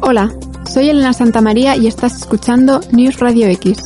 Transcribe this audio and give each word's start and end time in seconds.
Hola, 0.00 0.32
soy 0.72 0.88
Elena 0.88 1.12
Santamaría 1.12 1.76
y 1.76 1.86
estás 1.86 2.16
escuchando 2.16 2.80
News 2.92 3.18
Radio 3.18 3.46
X. 3.48 3.78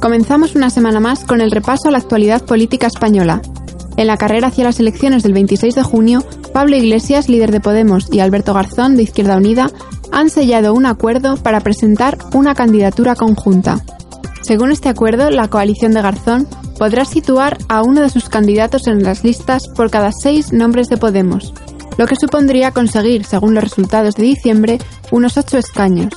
Comenzamos 0.00 0.54
una 0.54 0.70
semana 0.70 1.00
más 1.00 1.24
con 1.24 1.40
el 1.40 1.50
repaso 1.50 1.88
a 1.88 1.90
la 1.90 1.98
actualidad 1.98 2.42
política 2.44 2.86
española. 2.86 3.42
En 3.96 4.06
la 4.06 4.16
carrera 4.16 4.48
hacia 4.48 4.64
las 4.64 4.80
elecciones 4.80 5.22
del 5.22 5.34
26 5.34 5.74
de 5.74 5.82
junio, 5.82 6.24
Pablo 6.52 6.76
Iglesias, 6.76 7.28
líder 7.28 7.52
de 7.52 7.60
Podemos, 7.60 8.08
y 8.12 8.20
Alberto 8.20 8.54
Garzón, 8.54 8.96
de 8.96 9.02
Izquierda 9.02 9.36
Unida, 9.36 9.70
han 10.12 10.30
sellado 10.30 10.74
un 10.74 10.86
acuerdo 10.86 11.36
para 11.36 11.60
presentar 11.60 12.18
una 12.32 12.54
candidatura 12.54 13.14
conjunta. 13.14 13.82
Según 14.50 14.72
este 14.72 14.88
acuerdo, 14.88 15.30
la 15.30 15.46
coalición 15.46 15.92
de 15.92 16.02
Garzón 16.02 16.48
podrá 16.76 17.04
situar 17.04 17.56
a 17.68 17.84
uno 17.84 18.00
de 18.00 18.10
sus 18.10 18.28
candidatos 18.28 18.88
en 18.88 19.04
las 19.04 19.22
listas 19.22 19.68
por 19.76 19.92
cada 19.92 20.10
seis 20.10 20.52
nombres 20.52 20.88
de 20.88 20.96
Podemos, 20.96 21.54
lo 21.96 22.08
que 22.08 22.16
supondría 22.16 22.72
conseguir, 22.72 23.24
según 23.24 23.54
los 23.54 23.62
resultados 23.62 24.16
de 24.16 24.24
diciembre, 24.24 24.78
unos 25.12 25.36
ocho 25.36 25.56
escaños. 25.56 26.12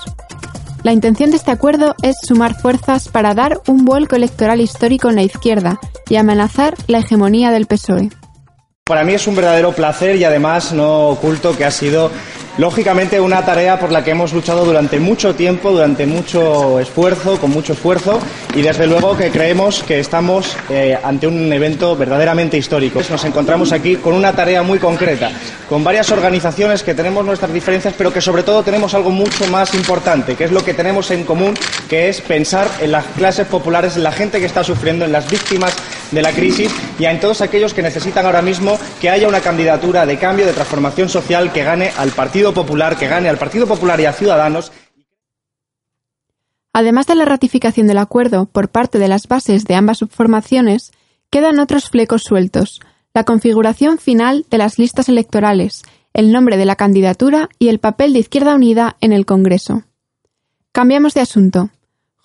La 0.81 0.93
intención 0.93 1.29
de 1.29 1.37
este 1.37 1.51
acuerdo 1.51 1.93
es 2.01 2.15
sumar 2.23 2.59
fuerzas 2.59 3.07
para 3.07 3.35
dar 3.35 3.61
un 3.67 3.85
vuelco 3.85 4.15
electoral 4.15 4.61
histórico 4.61 5.09
en 5.09 5.17
la 5.17 5.21
izquierda 5.21 5.79
y 6.09 6.15
amenazar 6.15 6.73
la 6.87 6.97
hegemonía 6.97 7.51
del 7.51 7.67
PSOE. 7.67 8.09
Para 8.83 9.03
mí 9.03 9.13
es 9.13 9.27
un 9.27 9.35
verdadero 9.35 9.73
placer 9.73 10.15
y 10.15 10.23
además 10.23 10.73
no 10.73 11.09
oculto 11.09 11.55
que 11.55 11.65
ha 11.65 11.71
sido 11.71 12.09
Lógicamente, 12.59 13.19
una 13.19 13.43
tarea 13.43 13.79
por 13.79 13.91
la 13.91 14.03
que 14.03 14.11
hemos 14.11 14.31
luchado 14.31 14.63
durante 14.63 14.99
mucho 14.99 15.33
tiempo, 15.33 15.71
durante 15.71 16.05
mucho 16.05 16.79
esfuerzo, 16.79 17.39
con 17.41 17.49
mucho 17.49 17.73
esfuerzo, 17.73 18.19
y 18.53 18.61
desde 18.61 18.85
luego 18.85 19.17
que 19.17 19.31
creemos 19.31 19.81
que 19.81 19.99
estamos 19.99 20.55
eh, 20.69 20.95
ante 21.03 21.25
un 21.25 21.51
evento 21.51 21.95
verdaderamente 21.95 22.55
histórico. 22.55 23.01
Nos 23.09 23.25
encontramos 23.25 23.71
aquí 23.71 23.95
con 23.95 24.13
una 24.13 24.33
tarea 24.33 24.61
muy 24.61 24.77
concreta, 24.77 25.31
con 25.67 25.83
varias 25.83 26.11
organizaciones 26.11 26.83
que 26.83 26.93
tenemos 26.93 27.25
nuestras 27.25 27.51
diferencias, 27.51 27.95
pero 27.97 28.13
que 28.13 28.21
sobre 28.21 28.43
todo 28.43 28.61
tenemos 28.61 28.93
algo 28.93 29.09
mucho 29.09 29.47
más 29.47 29.73
importante, 29.73 30.35
que 30.35 30.43
es 30.43 30.51
lo 30.51 30.63
que 30.63 30.75
tenemos 30.75 31.09
en 31.09 31.23
común, 31.23 31.55
que 31.89 32.09
es 32.09 32.21
pensar 32.21 32.67
en 32.79 32.91
las 32.91 33.05
clases 33.17 33.47
populares, 33.47 33.97
en 33.97 34.03
la 34.03 34.11
gente 34.11 34.39
que 34.39 34.45
está 34.45 34.63
sufriendo, 34.63 35.05
en 35.05 35.11
las 35.11 35.27
víctimas 35.27 35.75
de 36.13 36.21
la 36.21 36.31
crisis 36.31 36.71
y 36.99 37.05
en 37.05 37.19
todos 37.19 37.41
aquellos 37.41 37.73
que 37.73 37.81
necesitan 37.81 38.25
ahora 38.25 38.41
mismo 38.41 38.77
que 39.01 39.09
haya 39.09 39.27
una 39.27 39.41
candidatura 39.41 40.05
de 40.05 40.17
cambio, 40.17 40.45
de 40.45 40.53
transformación 40.53 41.09
social 41.09 41.51
que 41.51 41.63
gane 41.63 41.91
al 41.97 42.11
Partido 42.11 42.53
Popular, 42.53 42.97
que 42.97 43.07
gane 43.07 43.29
al 43.29 43.37
Partido 43.37 43.67
Popular 43.67 43.99
y 43.99 44.05
a 44.05 44.13
Ciudadanos. 44.13 44.71
Además 46.73 47.05
de 47.05 47.15
la 47.15 47.25
ratificación 47.25 47.87
del 47.87 47.99
acuerdo 47.99 48.45
por 48.45 48.69
parte 48.69 48.97
de 48.99 49.07
las 49.07 49.27
bases 49.27 49.65
de 49.65 49.75
ambas 49.75 49.99
subformaciones, 49.99 50.91
quedan 51.29 51.59
otros 51.59 51.89
flecos 51.89 52.23
sueltos, 52.23 52.81
la 53.13 53.23
configuración 53.23 53.99
final 53.99 54.45
de 54.49 54.57
las 54.57 54.79
listas 54.79 55.07
electorales, 55.07 55.83
el 56.13 56.31
nombre 56.31 56.57
de 56.57 56.65
la 56.65 56.75
candidatura 56.75 57.49
y 57.59 57.69
el 57.69 57.79
papel 57.79 58.13
de 58.13 58.19
Izquierda 58.19 58.55
Unida 58.55 58.97
en 59.01 59.13
el 59.13 59.25
Congreso. 59.25 59.83
Cambiamos 60.71 61.13
de 61.13 61.21
asunto. 61.21 61.69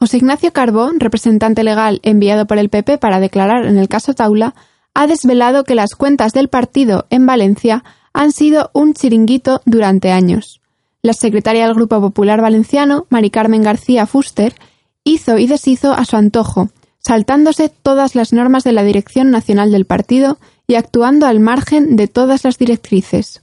José 0.00 0.18
Ignacio 0.18 0.52
Carbó, 0.52 0.91
representante 0.96 1.64
legal 1.64 1.98
enviado 2.04 2.46
por 2.46 2.58
el 2.58 2.68
PP 2.68 2.98
para 2.98 3.18
declarar 3.18 3.66
en 3.66 3.78
el 3.78 3.88
caso 3.88 4.14
Taula, 4.14 4.55
ha 4.94 5.08
desvelado 5.08 5.64
que 5.64 5.74
las 5.74 5.96
cuentas 5.96 6.32
del 6.32 6.48
partido 6.48 7.06
en 7.10 7.27
Valencia 7.27 7.82
han 8.12 8.30
sido 8.30 8.70
un 8.74 8.94
chiringuito 8.94 9.60
durante 9.64 10.12
años. 10.12 10.60
La 11.02 11.14
secretaria 11.14 11.66
del 11.66 11.74
Grupo 11.74 12.00
Popular 12.00 12.40
Valenciano, 12.40 13.06
Mari 13.10 13.30
Carmen 13.30 13.62
García 13.62 14.06
Fuster, 14.06 14.55
hizo 15.02 15.36
y 15.36 15.48
deshizo 15.48 15.92
a 15.92 16.05
su 16.05 16.16
antojo, 16.16 16.68
saltándose 17.00 17.68
todas 17.68 18.14
las 18.14 18.33
normas 18.33 18.62
de 18.62 18.72
la 18.72 18.84
Dirección 18.84 19.33
Nacional 19.33 19.72
del 19.72 19.84
Partido 19.84 20.38
y 20.68 20.77
actuando 20.77 21.27
al 21.27 21.40
margen 21.40 21.96
de 21.96 22.06
todas 22.06 22.44
las 22.44 22.56
directrices. 22.56 23.42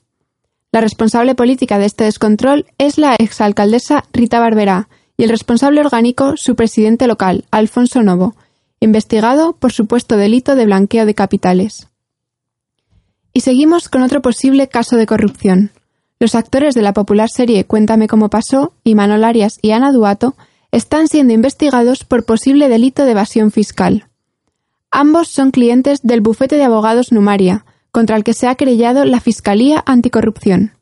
La 0.71 0.79
responsable 0.79 1.35
política 1.35 1.79
de 1.79 1.85
este 1.85 2.05
descontrol 2.05 2.65
es 2.77 2.97
la 2.97 3.15
exalcaldesa 3.15 4.05
Rita 4.13 4.39
Barberá 4.39 4.87
y 5.17 5.23
el 5.23 5.29
responsable 5.29 5.81
orgánico 5.81 6.37
su 6.37 6.55
presidente 6.55 7.07
local, 7.07 7.45
Alfonso 7.51 8.03
Novo, 8.03 8.35
investigado 8.79 9.53
por 9.53 9.71
supuesto 9.71 10.17
delito 10.17 10.55
de 10.55 10.65
blanqueo 10.65 11.05
de 11.05 11.15
capitales. 11.15 11.87
Y 13.33 13.41
seguimos 13.41 13.89
con 13.89 14.01
otro 14.01 14.21
posible 14.21 14.67
caso 14.67 14.95
de 14.95 15.05
corrupción. 15.05 15.71
Los 16.19 16.35
actores 16.35 16.73
de 16.75 16.81
la 16.81 16.93
popular 16.93 17.29
serie 17.29 17.65
Cuéntame 17.65 18.07
cómo 18.07 18.29
pasó, 18.29 18.73
Imanol 18.83 19.23
Arias 19.23 19.59
y 19.61 19.71
Ana 19.71 19.91
Duato, 19.91 20.35
están 20.71 21.07
siendo 21.07 21.33
investigados 21.33 22.03
por 22.03 22.25
posible 22.25 22.69
delito 22.69 23.05
de 23.05 23.11
evasión 23.11 23.51
fiscal. 23.51 24.07
Ambos 24.91 25.27
son 25.27 25.51
clientes 25.51 26.01
del 26.03 26.21
bufete 26.21 26.55
de 26.55 26.63
abogados 26.63 27.11
Numaria, 27.11 27.65
contra 27.91 28.15
el 28.15 28.23
que 28.23 28.33
se 28.33 28.47
ha 28.47 28.55
querellado 28.55 29.05
la 29.05 29.19
Fiscalía 29.19 29.83
Anticorrupción. 29.85 30.74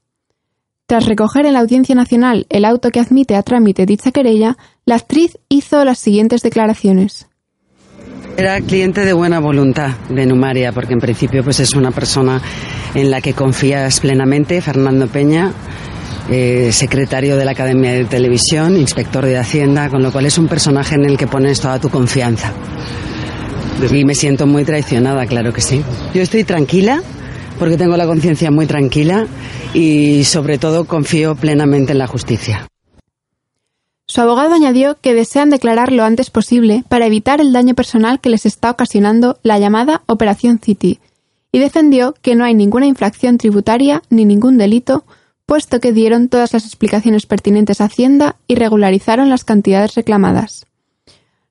Tras 0.86 1.06
recoger 1.06 1.46
en 1.46 1.54
la 1.54 1.60
Audiencia 1.60 1.96
Nacional 1.96 2.46
el 2.50 2.66
auto 2.66 2.92
que 2.92 3.00
admite 3.00 3.36
a 3.36 3.44
trámite 3.44 3.86
dicha 3.86 4.12
querella, 4.12 4.58
la 4.86 4.96
actriz 4.96 5.38
hizo 5.48 5.84
las 5.86 5.98
siguientes 5.98 6.42
declaraciones. 6.42 7.28
Era 8.36 8.60
cliente 8.62 9.06
de 9.06 9.14
buena 9.14 9.40
voluntad 9.40 9.92
de 10.10 10.26
Numaria, 10.26 10.72
porque 10.72 10.94
en 10.94 11.00
principio 11.00 11.44
pues 11.44 11.60
es 11.60 11.74
una 11.74 11.92
persona 11.92 12.42
en 12.96 13.12
la 13.12 13.22
que 13.22 13.34
confías 13.34 14.00
plenamente, 14.00 14.60
Fernando 14.60 15.08
Peña, 15.08 15.54
eh, 16.30 16.72
secretario 16.72 17.38
de 17.38 17.46
la 17.46 17.52
Academia 17.52 17.94
de 17.94 18.06
Televisión, 18.06 18.76
inspector 18.76 19.26
de 19.26 19.38
Hacienda, 19.38 19.90
con 19.90 20.02
lo 20.02 20.12
cual 20.12 20.26
es 20.26 20.38
un 20.38 20.48
personaje 20.48 20.96
en 20.96 21.06
el 21.06 21.18
que 21.18 21.28
pones 21.28 21.62
toda 21.62 21.80
tu 21.80 21.90
confianza. 21.90 22.52
Y 23.92 24.04
me 24.04 24.16
siento 24.16 24.48
muy 24.48 24.66
traicionada, 24.66 25.26
claro 25.28 25.54
que 25.54 25.62
sí. 25.62 25.84
Yo 26.14 26.22
estoy 26.22 26.44
tranquila, 26.44 27.02
porque 27.60 27.78
tengo 27.78 27.98
la 27.98 28.06
conciencia 28.06 28.52
muy 28.52 28.66
tranquila 28.66 29.28
y 29.74 30.24
sobre 30.24 30.58
todo 30.58 30.86
confío 30.86 31.36
plenamente 31.36 31.92
en 31.92 32.00
la 32.00 32.08
justicia. 32.08 32.68
Su 34.06 34.22
abogado 34.22 34.54
añadió 34.54 34.98
que 35.00 35.14
desean 35.14 35.50
declarar 35.50 35.92
lo 35.92 36.04
antes 36.04 36.30
posible 36.30 36.84
para 36.90 37.06
evitar 37.06 37.40
el 37.40 37.54
daño 37.54 37.74
personal 37.74 38.20
que 38.20 38.30
les 38.30 38.46
está 38.46 38.70
ocasionando 38.70 39.40
la 39.44 39.58
llamada 39.60 40.04
Operación 40.08 40.60
City, 40.60 41.00
y 41.54 41.60
defendió 41.60 42.16
que 42.22 42.36
no 42.36 42.44
hay 42.44 42.56
ninguna 42.56 42.88
infracción 42.88 43.38
tributaria 43.38 44.02
ni 44.10 44.26
ningún 44.26 44.58
delito, 44.58 45.06
puesto 45.46 45.80
que 45.80 45.94
dieron 45.94 46.28
todas 46.28 46.52
las 46.52 46.66
explicaciones 46.66 47.26
pertinentes 47.26 47.80
a 47.80 47.86
Hacienda 47.86 48.36
y 48.48 48.56
regularizaron 48.56 49.30
las 49.30 49.44
cantidades 49.44 49.96
reclamadas. 49.96 50.66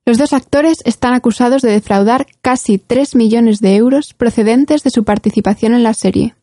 Los 0.05 0.19
dos 0.19 0.33
actores 0.33 0.79
están 0.85 1.15
acusados 1.15 1.63
de 1.63 1.71
defraudar 1.71 2.27
casi 2.41 2.77
3 2.79 3.15
millones 3.15 3.61
de 3.61 3.77
euros 3.77 4.15
procedentes 4.15 4.83
de 4.83 4.91
su 4.91 5.05
participación 5.05 5.75
en 5.75 5.85
la 5.85 5.95
serie. 5.95 6.35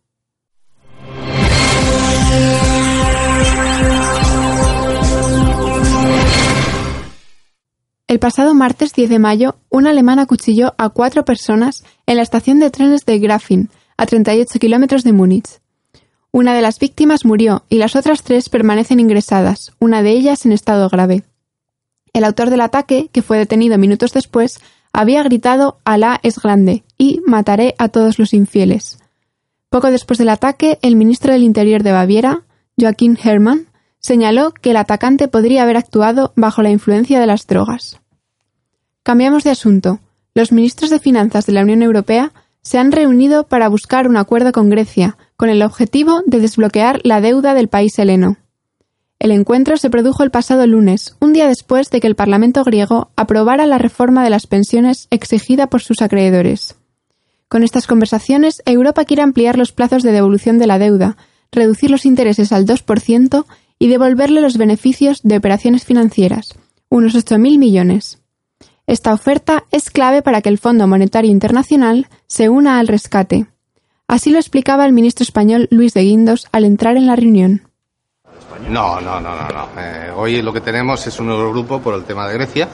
El 8.07 8.19
pasado 8.19 8.55
martes 8.55 8.93
10 8.93 9.09
de 9.09 9.19
mayo, 9.19 9.57
un 9.69 9.87
alemán 9.87 10.19
acuchilló 10.19 10.73
a 10.77 10.87
cuatro 10.89 11.25
personas 11.25 11.83
en 12.05 12.15
la 12.15 12.23
estación 12.23 12.59
de 12.59 12.71
trenes 12.71 13.05
de 13.05 13.19
Grafin, 13.19 13.69
a 13.97 14.05
38 14.05 14.57
kilómetros 14.57 15.03
de 15.03 15.11
Múnich. 15.11 15.59
Una 16.31 16.53
de 16.53 16.61
las 16.61 16.79
víctimas 16.79 17.25
murió 17.25 17.65
y 17.67 17.77
las 17.77 17.97
otras 17.97 18.23
tres 18.23 18.47
permanecen 18.47 19.01
ingresadas, 19.01 19.73
una 19.79 20.01
de 20.01 20.11
ellas 20.11 20.45
en 20.45 20.53
estado 20.53 20.87
grave. 20.87 21.23
El 22.13 22.23
autor 22.23 22.49
del 22.49 22.61
ataque, 22.61 23.09
que 23.11 23.21
fue 23.21 23.37
detenido 23.37 23.77
minutos 23.77 24.13
después, 24.13 24.59
había 24.93 25.23
gritado 25.23 25.79
Alá 25.85 26.19
es 26.23 26.39
grande 26.39 26.83
y 26.97 27.21
mataré 27.25 27.75
a 27.77 27.89
todos 27.89 28.19
los 28.19 28.33
infieles. 28.33 28.99
Poco 29.69 29.91
después 29.91 30.17
del 30.17 30.29
ataque, 30.29 30.79
el 30.81 30.95
ministro 30.95 31.31
del 31.31 31.43
Interior 31.43 31.83
de 31.83 31.91
Baviera, 31.91 32.43
Joachim 32.79 33.15
Herrmann, 33.23 33.67
señaló 33.99 34.51
que 34.51 34.71
el 34.71 34.77
atacante 34.77 35.27
podría 35.27 35.63
haber 35.63 35.77
actuado 35.77 36.33
bajo 36.35 36.61
la 36.61 36.71
influencia 36.71 37.19
de 37.19 37.27
las 37.27 37.45
drogas. 37.45 37.99
Cambiamos 39.03 39.43
de 39.43 39.51
asunto. 39.51 39.99
Los 40.33 40.51
ministros 40.51 40.89
de 40.89 40.99
Finanzas 40.99 41.45
de 41.45 41.53
la 41.53 41.61
Unión 41.61 41.81
Europea 41.83 42.31
se 42.61 42.77
han 42.77 42.91
reunido 42.91 43.45
para 43.47 43.69
buscar 43.69 44.07
un 44.07 44.17
acuerdo 44.17 44.51
con 44.51 44.69
Grecia, 44.69 45.17
con 45.37 45.49
el 45.49 45.61
objetivo 45.61 46.21
de 46.25 46.39
desbloquear 46.39 47.01
la 47.03 47.21
deuda 47.21 47.53
del 47.53 47.67
país 47.67 47.97
heleno. 47.99 48.37
El 49.19 49.31
encuentro 49.31 49.75
se 49.75 49.89
produjo 49.89 50.23
el 50.23 50.31
pasado 50.31 50.65
lunes, 50.65 51.17
un 51.19 51.33
día 51.33 51.45
después 51.45 51.89
de 51.89 51.99
que 51.99 52.07
el 52.07 52.15
Parlamento 52.15 52.63
griego 52.63 53.11
aprobara 53.17 53.65
la 53.65 53.77
reforma 53.77 54.23
de 54.23 54.29
las 54.29 54.47
pensiones 54.47 55.07
exigida 55.11 55.67
por 55.67 55.81
sus 55.81 56.01
acreedores. 56.01 56.77
Con 57.49 57.63
estas 57.63 57.85
conversaciones, 57.85 58.61
Europa 58.65 59.03
quiere 59.03 59.21
ampliar 59.21 59.57
los 59.57 59.73
plazos 59.73 60.03
de 60.03 60.13
devolución 60.13 60.57
de 60.57 60.67
la 60.67 60.79
deuda, 60.79 61.17
reducir 61.51 61.91
los 61.91 62.05
intereses 62.05 62.53
al 62.53 62.65
2% 62.65 63.45
y 63.77 63.87
devolverle 63.89 64.39
los 64.39 64.57
beneficios 64.57 65.19
de 65.23 65.35
operaciones 65.35 65.83
financieras, 65.83 66.57
unos 66.87 67.13
8.000 67.13 67.59
millones. 67.59 68.19
Esta 68.87 69.13
oferta 69.13 69.65
es 69.71 69.89
clave 69.89 70.21
para 70.21 70.41
que 70.41 70.49
el 70.49 70.57
Fondo 70.59 70.87
Monetario 70.87 71.29
Internacional 71.29 72.07
se 72.27 72.47
una 72.47 72.79
al 72.79 72.87
rescate. 72.87 73.47
Así 74.07 74.31
lo 74.31 74.39
explicaba 74.39 74.85
el 74.85 74.93
ministro 74.93 75.23
español 75.23 75.67
Luis 75.71 75.93
de 75.93 76.03
Guindos 76.03 76.47
al 76.53 76.63
entrar 76.63 76.95
en 76.95 77.05
la 77.05 77.15
reunión. 77.15 77.68
No, 78.69 79.01
no, 79.01 79.19
no, 79.19 79.35
no. 79.35 79.47
no. 79.47 79.67
Eh, 79.77 80.11
hoy 80.15 80.41
lo 80.41 80.53
que 80.53 80.61
tenemos 80.61 81.05
es 81.07 81.19
un 81.19 81.29
Eurogrupo 81.29 81.79
por 81.79 81.95
el 81.95 82.03
tema 82.03 82.27
de 82.27 82.33
Grecia. 82.35 82.67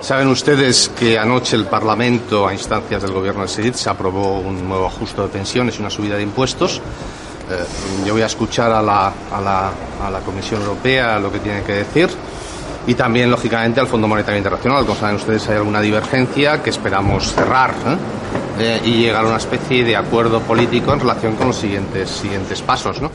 Saben 0.00 0.28
ustedes 0.28 0.90
que 0.98 1.18
anoche 1.18 1.56
el 1.56 1.66
Parlamento, 1.66 2.46
a 2.46 2.52
instancias 2.52 3.02
del 3.02 3.12
Gobierno 3.12 3.42
de 3.42 3.48
Seguir, 3.48 3.74
se 3.74 3.90
aprobó 3.90 4.38
un 4.38 4.68
nuevo 4.68 4.86
ajuste 4.86 5.22
de 5.22 5.28
pensiones 5.28 5.76
y 5.76 5.80
una 5.80 5.90
subida 5.90 6.16
de 6.16 6.22
impuestos 6.22 6.80
Eh, 7.50 7.64
yo 8.04 8.12
voy 8.12 8.22
a 8.22 8.26
escuchar 8.26 8.70
a 8.72 8.82
la, 8.82 9.06
a, 9.32 9.40
la, 9.40 9.70
a 10.04 10.10
la 10.10 10.20
Comisión 10.20 10.60
Europea 10.60 11.18
lo 11.18 11.32
que 11.32 11.38
tiene 11.38 11.62
que 11.62 11.72
decir 11.72 12.08
y 12.86 12.94
también, 12.94 13.30
lógicamente, 13.30 13.80
al 13.80 13.86
Fondo 13.86 14.08
Monetario 14.08 14.38
Internacional. 14.38 14.84
Como 14.84 14.98
saben 14.98 15.16
ustedes, 15.16 15.46
hay 15.48 15.56
alguna 15.56 15.80
divergencia 15.80 16.62
que 16.62 16.70
esperamos 16.70 17.32
cerrar 17.34 17.74
¿eh? 18.58 18.80
y 18.84 19.02
llegar 19.02 19.24
a 19.24 19.28
una 19.28 19.36
especie 19.36 19.84
de 19.84 19.96
acuerdo 19.96 20.40
político 20.40 20.92
en 20.92 21.00
relación 21.00 21.36
con 21.36 21.48
los 21.48 21.56
siguientes, 21.56 22.08
siguientes 22.10 22.62
pasos. 22.62 23.00
¿no? 23.02 23.10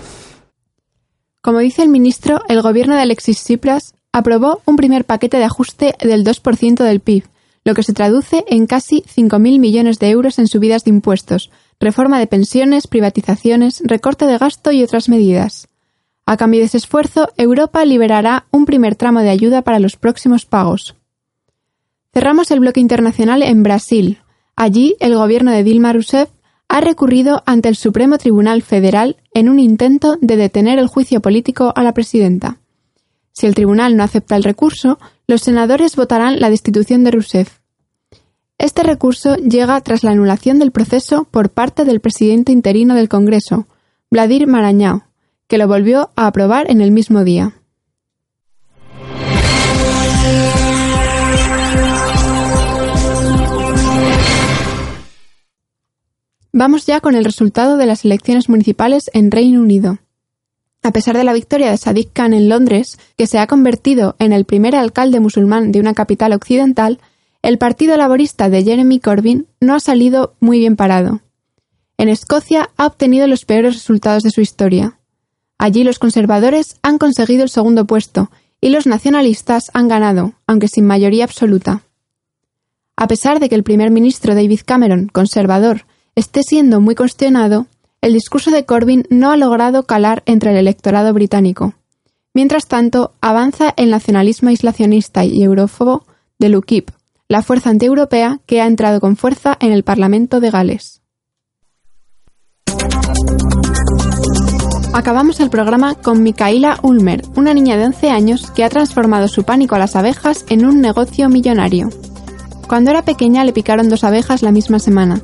Como 1.44 1.60
dice 1.60 1.84
el 1.84 1.90
ministro, 1.90 2.42
el 2.48 2.62
gobierno 2.62 2.96
de 2.96 3.02
Alexis 3.02 3.44
Tsipras 3.44 3.96
aprobó 4.14 4.62
un 4.64 4.78
primer 4.78 5.04
paquete 5.04 5.36
de 5.36 5.44
ajuste 5.44 5.94
del 6.00 6.24
2% 6.24 6.82
del 6.86 7.02
PIB, 7.02 7.26
lo 7.66 7.74
que 7.74 7.84
se 7.84 7.92
traduce 7.92 8.46
en 8.48 8.66
casi 8.66 9.02
5.000 9.02 9.60
millones 9.60 10.00
de 10.00 10.10
euros 10.10 10.40
en 10.40 10.48
subidas 10.48 10.86
de 10.86 10.92
impuestos, 10.92 11.52
reforma 11.82 12.18
de 12.18 12.28
pensiones, 12.28 12.88
privatizaciones, 12.88 13.82
recorte 13.84 14.26
de 14.26 14.38
gasto 14.38 14.72
y 14.72 14.84
otras 14.84 15.10
medidas. 15.10 15.68
A 16.26 16.38
cambio 16.38 16.62
de 16.62 16.68
ese 16.68 16.78
esfuerzo, 16.78 17.28
Europa 17.36 17.84
liberará 17.84 18.46
un 18.50 18.64
primer 18.64 18.96
tramo 18.96 19.20
de 19.20 19.30
ayuda 19.30 19.64
para 19.64 19.80
los 19.80 19.98
próximos 19.98 20.46
pagos. 20.46 20.96
Cerramos 22.14 22.52
el 22.52 22.62
bloque 22.62 22.80
internacional 22.80 23.44
en 23.44 23.64
Brasil. 23.64 24.20
Allí, 24.56 24.96
el 25.02 25.16
gobierno 25.16 25.52
de 25.52 25.66
Dilma 25.66 25.92
Rousseff 25.92 26.30
ha 26.68 26.82
recurrido 26.82 27.44
ante 27.46 27.70
el 27.70 27.76
Supremo 27.76 28.18
Tribunal 28.18 28.62
Federal 28.62 29.18
en 29.34 29.50
un 29.50 29.60
intento 29.60 30.18
de 30.22 30.38
detener 30.38 30.80
el 30.80 30.88
juicio 30.88 31.22
político 31.22 31.74
a 31.76 31.84
la 31.84 31.94
presidenta. 31.94 32.58
Si 33.32 33.48
el 33.48 33.56
tribunal 33.56 33.98
no 33.98 34.04
acepta 34.04 34.36
el 34.36 34.44
recurso, 34.44 35.00
los 35.28 35.42
senadores 35.42 35.96
votarán 35.96 36.40
la 36.40 36.50
destitución 36.50 37.04
de 37.04 37.12
Rousseff. 37.12 37.60
Este 38.58 38.84
recurso 38.84 39.36
llega 39.36 39.82
tras 39.82 40.04
la 40.04 40.12
anulación 40.12 40.60
del 40.60 40.72
proceso 40.72 41.28
por 41.30 41.50
parte 41.50 41.86
del 41.86 42.00
presidente 42.00 42.52
interino 42.52 42.96
del 42.96 43.10
Congreso, 43.10 43.68
Vladimir 44.12 44.48
Marañao, 44.48 45.04
que 45.48 45.58
lo 45.58 45.68
volvió 45.68 46.12
a 46.16 46.28
aprobar 46.28 46.70
en 46.70 46.82
el 46.82 46.92
mismo 46.92 47.24
día. 47.24 47.54
Vamos 56.56 56.86
ya 56.86 57.02
con 57.02 57.16
el 57.16 57.26
resultado 57.26 57.78
de 57.78 57.88
las 57.88 58.06
elecciones 58.06 58.48
municipales 58.48 59.10
en 59.14 59.32
Reino 59.32 59.60
Unido. 59.60 59.98
A 60.84 60.92
pesar 60.92 61.18
de 61.18 61.24
la 61.24 61.34
victoria 61.34 61.72
de 61.72 61.78
Sadiq 61.78 62.14
Khan 62.14 62.32
en 62.32 62.48
Londres, 62.48 63.00
que 63.18 63.26
se 63.26 63.40
ha 63.40 63.48
convertido 63.48 64.16
en 64.20 64.34
el 64.34 64.46
primer 64.46 64.76
alcalde 64.76 65.20
musulmán 65.20 65.72
de 65.72 65.80
una 65.80 65.96
capital 65.96 66.32
occidental, 66.32 67.00
el 67.42 67.58
Partido 67.58 67.98
Laborista 67.98 68.50
de 68.50 68.64
Jeremy 68.64 69.00
Corbyn 69.00 69.48
no 69.62 69.74
ha 69.74 69.80
salido 69.80 70.36
muy 70.40 70.60
bien 70.60 70.76
parado. 70.76 71.22
En 71.98 72.08
Escocia 72.08 72.70
ha 72.78 72.86
obtenido 72.86 73.26
los 73.26 73.46
peores 73.46 73.74
resultados 73.74 74.22
de 74.22 74.30
su 74.30 74.42
historia. 74.42 75.00
Allí 75.58 75.84
los 75.84 75.98
conservadores 75.98 76.78
han 76.84 77.00
conseguido 77.00 77.42
el 77.42 77.50
segundo 77.50 77.88
puesto 77.88 78.30
y 78.62 78.70
los 78.70 78.86
nacionalistas 78.86 79.72
han 79.74 79.88
ganado, 79.88 80.34
aunque 80.46 80.68
sin 80.68 80.86
mayoría 80.86 81.24
absoluta. 81.24 81.82
A 82.96 83.08
pesar 83.08 83.40
de 83.40 83.50
que 83.50 83.56
el 83.56 83.64
primer 83.64 83.90
ministro 83.90 84.36
David 84.36 84.60
Cameron, 84.64 85.08
conservador, 85.08 85.88
esté 86.16 86.42
siendo 86.44 86.82
muy 86.82 86.96
cuestionado, 86.96 87.68
el 88.02 88.14
discurso 88.14 88.52
de 88.52 88.66
Corbyn 88.66 89.06
no 89.10 89.32
ha 89.32 89.38
logrado 89.38 89.84
calar 89.84 90.24
entre 90.26 90.52
el 90.52 90.58
electorado 90.58 91.14
británico. 91.14 91.74
Mientras 92.34 92.68
tanto, 92.68 93.14
avanza 93.22 93.74
el 93.78 93.90
nacionalismo 93.90 94.50
aislacionista 94.50 95.24
y 95.24 95.44
eurófobo 95.44 96.06
de 96.40 96.56
UKIP, 96.56 96.90
la 97.30 97.42
fuerza 97.42 97.70
antieuropea 97.70 98.40
que 98.46 98.62
ha 98.62 98.68
entrado 98.68 99.00
con 99.00 99.16
fuerza 99.16 99.58
en 99.60 99.72
el 99.72 99.84
Parlamento 99.84 100.40
de 100.40 100.50
Gales. 100.50 101.02
Acabamos 104.94 105.40
el 105.40 105.50
programa 105.50 105.96
con 105.96 106.22
Mikaela 106.22 106.78
Ulmer, 106.84 107.24
una 107.36 107.54
niña 107.54 107.78
de 107.78 107.86
11 107.86 108.10
años 108.12 108.52
que 108.52 108.64
ha 108.64 108.70
transformado 108.70 109.28
su 109.28 109.44
pánico 109.44 109.74
a 109.74 109.80
las 109.80 109.96
abejas 109.96 110.46
en 110.50 110.66
un 110.66 110.82
negocio 110.82 111.30
millonario. 111.30 111.90
Cuando 112.68 112.92
era 112.92 113.04
pequeña 113.04 113.44
le 113.44 113.54
picaron 113.54 113.90
dos 113.90 114.04
abejas 114.04 114.44
la 114.44 114.52
misma 114.52 114.78
semana. 114.78 115.22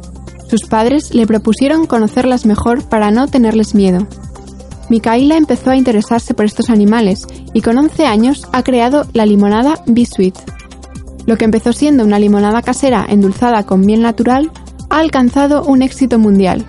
Sus 0.50 0.63
padres 0.63 1.13
le 1.13 1.28
propusieron 1.28 1.86
conocerlas 1.86 2.46
mejor 2.46 2.84
para 2.90 3.12
no 3.12 3.28
tenerles 3.28 3.75
miedo. 3.75 4.07
Mikaela 4.90 5.38
empezó 5.38 5.69
a 5.69 5.75
interesarse 5.75 6.34
por 6.34 6.46
estos 6.46 6.69
animales 6.69 7.28
y 7.54 7.62
con 7.62 7.78
11 7.78 8.06
años 8.06 8.48
ha 8.51 8.63
creado 8.63 9.06
la 9.13 9.25
limonada 9.25 9.84
Bee 9.86 10.06
Sweet. 10.06 10.36
Lo 11.28 11.38
que 11.38 11.46
empezó 11.46 11.74
siendo 11.74 12.04
una 12.04 12.18
limonada 12.18 12.62
casera 12.63 13.06
endulzada 13.07 13.66
con 13.66 13.81
miel 13.81 14.01
natural 14.01 14.51
ha 14.90 15.00
alcanzado 15.00 15.63
un 15.63 15.84
éxito 15.84 16.18
mundial 16.18 16.66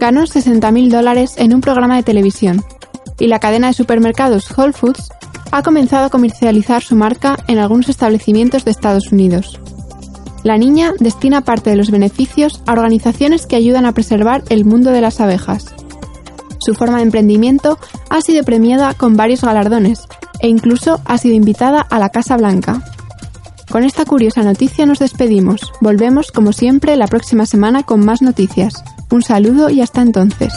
ganó 0.00 0.22
60.000 0.22 0.90
dólares 0.90 1.34
en 1.36 1.54
un 1.54 1.60
programa 1.60 1.96
de 1.96 2.02
televisión 2.02 2.64
y 3.20 3.26
la 3.28 3.38
cadena 3.38 3.68
de 3.68 3.74
supermercados 3.74 4.50
Whole 4.50 4.72
Foods 4.72 5.10
ha 5.52 5.62
comenzado 5.62 6.06
a 6.06 6.10
comercializar 6.10 6.82
su 6.82 6.96
marca 6.96 7.36
en 7.46 7.58
algunos 7.58 7.90
establecimientos 7.90 8.64
de 8.64 8.70
Estados 8.70 9.12
Unidos. 9.12 9.60
La 10.42 10.56
niña 10.56 10.92
destina 10.98 11.42
parte 11.42 11.70
de 11.70 11.76
los 11.76 11.90
beneficios 11.90 12.62
a 12.66 12.72
organizaciones 12.72 13.46
que 13.46 13.56
ayudan 13.56 13.84
a 13.84 13.92
preservar 13.92 14.42
el 14.48 14.64
mundo 14.64 14.90
de 14.90 15.00
las 15.00 15.20
abejas. 15.20 15.66
Su 16.60 16.74
forma 16.74 16.98
de 16.98 17.04
emprendimiento 17.04 17.78
ha 18.08 18.20
sido 18.20 18.44
premiada 18.44 18.94
con 18.94 19.16
varios 19.16 19.42
galardones 19.42 20.06
e 20.40 20.48
incluso 20.48 21.00
ha 21.04 21.18
sido 21.18 21.34
invitada 21.34 21.80
a 21.80 21.98
la 21.98 22.08
Casa 22.10 22.36
Blanca. 22.36 22.82
Con 23.70 23.84
esta 23.84 24.04
curiosa 24.04 24.42
noticia 24.42 24.84
nos 24.86 24.98
despedimos. 24.98 25.72
Volvemos 25.80 26.32
como 26.32 26.52
siempre 26.52 26.96
la 26.96 27.06
próxima 27.06 27.46
semana 27.46 27.82
con 27.82 28.04
más 28.04 28.20
noticias. 28.20 28.82
Un 29.10 29.22
saludo 29.22 29.70
y 29.70 29.80
hasta 29.80 30.02
entonces. 30.02 30.52